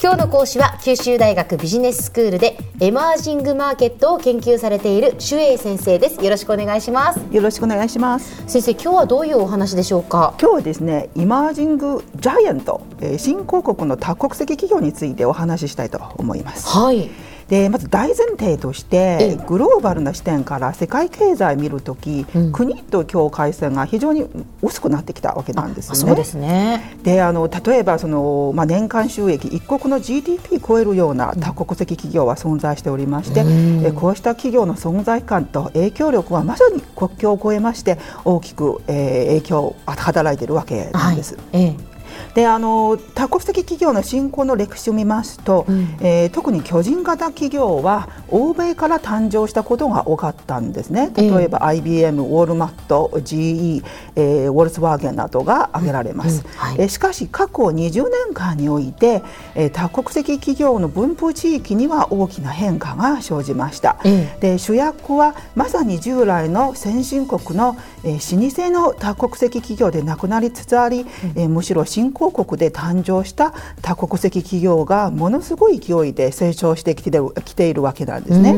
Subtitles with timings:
[0.00, 6.24] 今日の講師は九州大学ビジネススクールでエマージングマーケットを研究されている周英先生です。
[6.24, 7.20] よろしくお願いします。
[7.32, 8.44] よろしくお願いします。
[8.46, 10.34] 先生今日はどういうお話でしょうか？
[10.40, 16.68] 今日はですねイマージングジャイアント、えー、新興国の多国籍企業についてお話ししたいと思います。
[16.68, 17.10] はい
[17.48, 24.26] でまず大前提としてグローバルな視点から世界経済を見るとき、うん、国と境界線が非常に
[24.62, 25.98] 薄くなってきたわけなんですよね。
[25.98, 26.96] そうですね。
[27.02, 41.34] であの例えばその、まあ、年間収益一国の GDP 超えるような多国籍企業は存在しておりまして、うん、えこうした企業の存在感と影響力はまさに国境を越えまして大きく、えー、影響を働いているわけなんです。
[41.34, 41.44] はい。
[41.52, 41.97] ええ
[42.34, 51.10] であの多国籍企業の振興の歴史を見ますと、うん、えー、特に巨人型企業は欧米から誕生したことが多かったんですね。
[51.16, 53.82] 例えば、えー、IBM、ウォールマット GE、
[54.16, 56.50] えー、ウォルスワーゲンなどが挙げられます、うん。
[56.50, 59.22] うんはい、えー、しかし過去20年間において、
[59.54, 78.52] えー、多国籍企業の分布地域には大きな変化が生じました、えー、で主役はまさに従来の先進国の、えー、老舗の多国籍企業でなくなりつつあり、うん、えー、むしろ新興国で誕生した多国籍企業がものすごい勢いで成長してきてきているわけなんですね。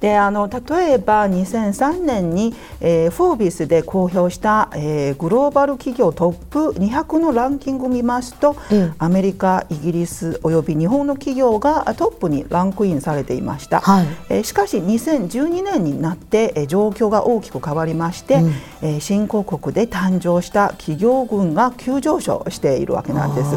[0.00, 13.80] であの例えば2003年に、えー、フォービスで公表した、えー、グローバル企業トップ200のランキングを見ますと、うん、アメリカ、イギリスおよび日本の企業がトップにランクインされていました。
[13.80, 23.50] はい、えー、しかし2012年になって、えー、状況が大きく変わりまして、うん、えー、新興国で誕生した企業群が急上昇しているわけなんです。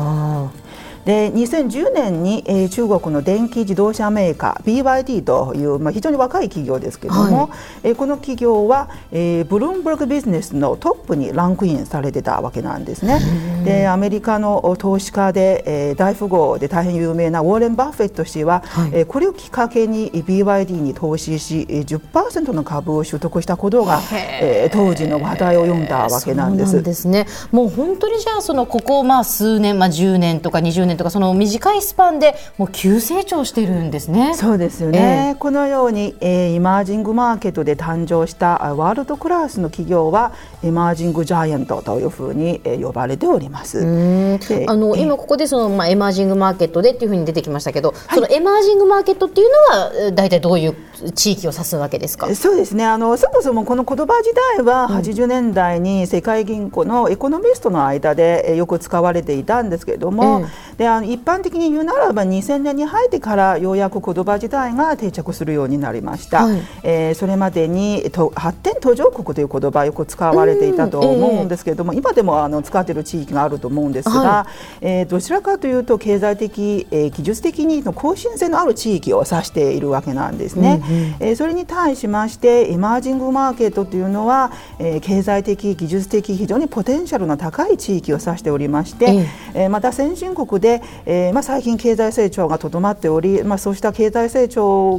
[1.06, 13.20] で2010年に、えー、中国の電気自動車メーカー BYD という、まあ、非常に若い企業ですけれども、はい、えー、この企業は、えー、ブルームブルクビジネスのトップにランクインされてたわけなんですね。
[13.64, 24.02] でアメリカの投資家で、えー、大富豪で大変有名なウォーレン・バフェット氏は、はい、えー、これをきっかけに BYD に投資し10%の株を取得したことが、
[24.42, 26.82] えー、当時の話題を読んだわけなんです。
[26.82, 34.34] ですね、もう本当にじゃあそのここまあ数年、まあ、10年とか20年とかその短いスパンでもう急成長してるんですね。
[34.36, 40.34] そうですよね、えー、このように、えー、イマージングマーケットで誕生したワールドクラスの企業は
[40.64, 43.80] イマージングジャイアントというふうに、えー、呼ばれております。
[43.80, 50.76] あの今ここでその、まあ、エマージングマーケットでっていうふうに出てきましたけど、はい、そのエマージングマーケットっていうのは大体どういう
[51.14, 52.34] 地域を指すわけですか？
[52.36, 52.86] そうですね。
[52.86, 60.48] あのそもそもこの言葉自体は80年代に世界銀行のエコノミストの間でよく使われていたんですけれども、うん、
[60.78, 74.48] であの一般的に言うならば2000年に入ってからようやく言葉自体が定着するようになりました、はい、えー、それまでにと発展途上国という言葉よく使われていたと思うんですけれども、うんえー、今でもあの使っている地域があると思うんですが、は
[74.82, 80.70] い、えー、どちらかというと経済的、えー、技術的に更新性のある地域を指しているわけなんですね。
[80.70, 80.82] うんうん、
[81.20, 94.98] えー、それに対しましてエマージングマーケットというのは、えー、経済的技術的非常にポテンシャルの高い地域を指しておりまして、えー、また先進国で、えーまあ、最近経済成長がとどまっており、まあ、そうした経済成長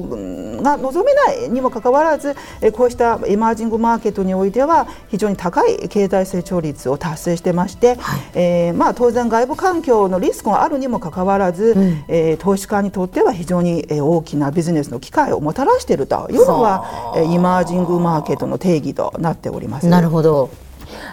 [0.62, 2.34] が望めないにもかかわらず
[2.72, 16.28] こうしたエマージングマーケットにおいては非常に高い経済成長率を達成してまして、はい、えー、まあ、当然外部環境のリスクがあるにもかかわらず、うん、えー、投資家にとっては非常に大きなビジネスの機会をもたらしていると。
[16.30, 16.84] いうのは
[17.30, 19.86] イマージングマーケットの定義となっております。
[19.86, 20.50] なるほど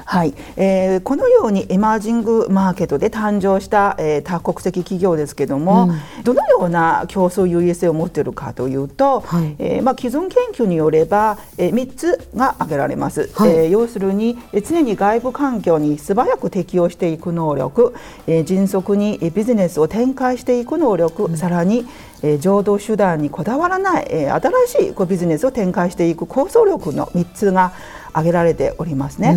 [0.06, 17.94] はい、えー、このようにエマージングマーケットで誕生した、えー、多国籍企業ですけども、うん、どのような競争優位性を持っているかというと、はい、えー、まあ、既存研究によれば、えー、3つが挙げられます、はい、えー、要するに常に外部環境に素早く適応していく能力、
[18.28, 21.85] えー、迅速にビジネスを展開していく能力、うん、さらに
[22.23, 27.73] えー、浄土手段にこだわらない、えー、新しいこうビジネスを展開していく構想力の3つが
[28.13, 29.34] 挙げられておりますね。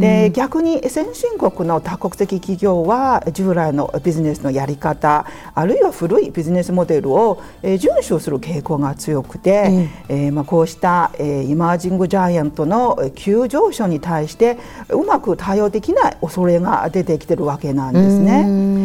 [0.00, 14.58] で逆に先進国の多国籍企業は従来のビジネスのやり方あるいは古いビジネスモデルを、えー、遵守する傾向が強くて、えー、まあ、こうした、えー、イマージングジャイアントの急上昇に対して
[14.90, 18.78] うまく対応できない恐れが出てきてるわけなんですね。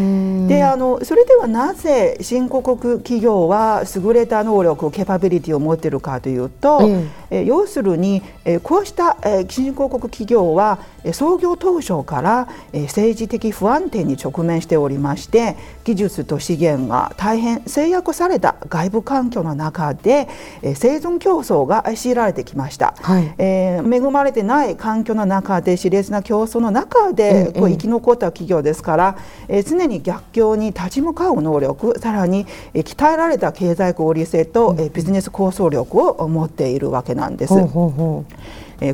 [0.47, 7.07] であのそれではなぜ新興国企業は優れた能力ケパビリティを持っているかというと、え
[7.41, 8.21] 要するに、
[8.61, 9.17] こうした、
[9.49, 10.79] 新興国企業は
[11.11, 20.27] 創業当初から、え政治的不安定に直面しておりまして技術と資源が大変制約された外部環境の中で、
[20.61, 29.17] え生存競争が強いられてきました、はい、えー、恵まれてない環境の中で熾烈な競争の中で、こう生き残った企業ですから、
[29.47, 37.53] えー、常に逆境に立ち向かう能力さらに、えー、鍛えられた経済合理性と、えー、ビジネス構想力を持っているわけなんです。
[37.53, 38.33] ほうほうほう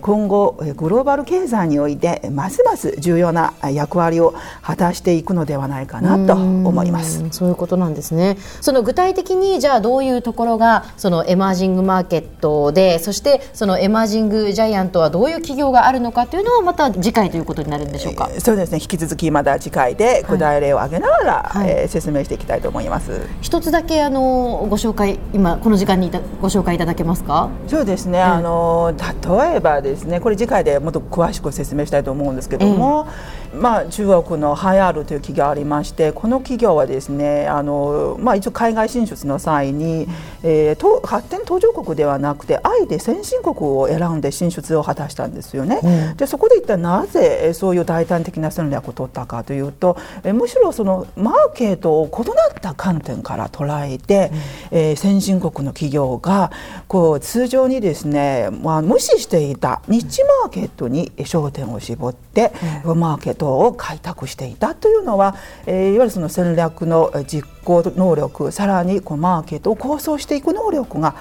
[0.02, 7.26] 今後グローバル経済においてますます重要な役割を果たしていくのではないかなと思います。
[7.32, 8.38] そういうことなんですね。
[8.62, 18.80] その具体的にじゃあどういうところがそのエマージングマーケットでそしてそのエマージングジャイアントはどういう企業があるのかというのはまた次回ということになるんでしょうか、えー、そうですね。
[18.82, 23.22] 引き続きまだ次回で具体例を挙げながら、はい、えー、説明していきたいと思います。
[23.42, 27.50] 一つだけあのご紹介今この時間にご紹介いただけますか？
[27.68, 28.94] そうですね、うん、あの
[29.42, 33.08] 例えばですねこれ次回でもっと詳しく説明したいと思うんですけども、
[33.54, 40.07] まあ、中国のハイアールという企業がありましてこの企業はですねあの、まあ、一応海外進出の際に、
[40.44, 45.80] えー、発展途上国ではなくてあえて先進国を選んで進出を果たしたんですよね。
[45.84, 54.31] うん、でそこで一体なぜそういう大胆的な戦略を取ったかというと、えむしろそのマーケットを異なった観点から捉えて、
[54.72, 56.52] うん、えー、先進国の企業が
[56.88, 62.52] こう通常にですね、まあ、無視していた日チマーケットに焦点を絞って、
[62.86, 71.13] うん、マーケットを開拓していたというのは、えー、いわゆるその戦略の実行能力さらにこのマーケットを構想していく能力が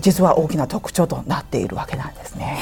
[0.00, 2.56] 実は大きな特徴となっているわけなんですね。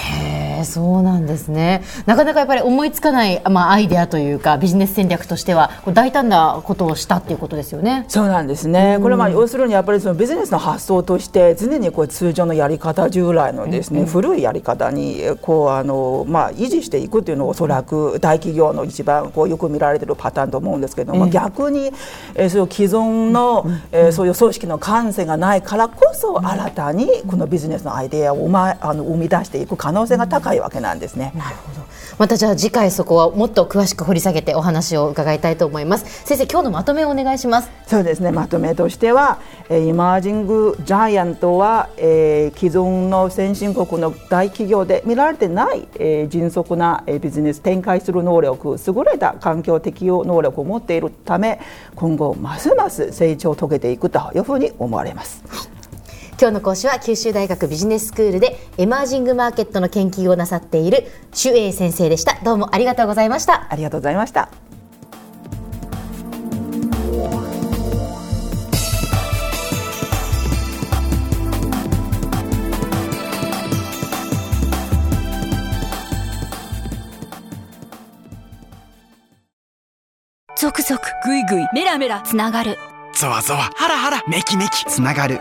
[0.59, 1.83] へそうなんですね。
[2.05, 8.05] なかなかやっぱり思いつかない、まあ、アイデアというかビジネス戦略としては大胆なことをしたっていうことですよね。
[8.09, 21.93] そうなんですね、これは要するにやっぱりそのビジネスの発想として常にこう通常のやり方従来のですね、うん、古いやり方にこうあの、まあ、維持していくというのがおそらく大企業の一番こうよく見られているパターンと思うんですけども、逆に、
[22.35, 31.33] えー、そういう既存の、えー、そういう組織の感性がないからこそ新たにこのビジネスのアイデアを、ま、あの生み出していく可能性が高いわけなんですね。
[31.37, 36.25] なるほどまたじゃあ次回そこはもっと詳しく掘り下げてお話を伺いたいと思います。
[36.25, 37.71] 先生今日のまとめをお願いします。
[37.87, 38.31] そうですね。
[38.31, 39.39] まとめとしては
[39.71, 51.61] イマージングジャイアントは、えー、既存の先進国の大企業で見られてない、えー、迅速なビジネス展開する能力優れた環境適応能力を持っているため
[51.95, 55.43] 今後ますます成長を遂げていくというふうに思われます。
[56.41, 61.05] 今日の講師は九州大学ビジネススクールでエマージングマーケットの研究をなさっている
[61.35, 62.43] 朱英先生でした。
[62.43, 63.67] どうもありがとうございました。
[63.71, 64.49] ありがとうございました。
[80.57, 82.79] 続々ぐいぐいメラメラつながる。
[83.13, 85.41] ゾワゾワハラハラメキメキつながる